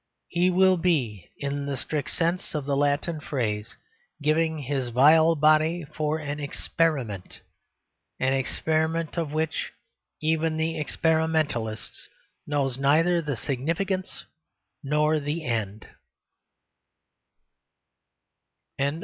He 0.29 0.49
will 0.49 0.77
be, 0.77 1.29
in 1.37 1.67
the 1.67 1.77
strict 1.77 2.09
sense 2.09 2.55
of 2.55 2.65
the 2.65 2.75
Latin 2.75 3.19
phrase, 3.19 3.75
giving 4.19 4.57
his 4.57 4.89
vile 4.89 5.35
body 5.35 5.85
for 5.93 6.17
an 6.17 6.39
experiment 6.39 7.41
an 8.19 8.33
experiment 8.33 9.15
of 9.15 9.31
which 9.31 9.73
even 10.19 10.57
the 10.57 10.75
experimentalist 10.79 12.09
knows 12.47 12.79
neither 12.79 13.21
the 13.21 13.35
significance 13.35 14.25
nor 14.81 15.19
the 15.19 15.45
end. 15.45 15.85